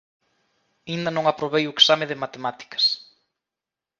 [0.89, 2.83] Aínda non aprobei o exame de matemáticas